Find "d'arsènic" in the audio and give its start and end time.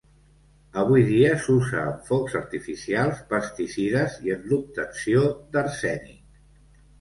5.53-6.19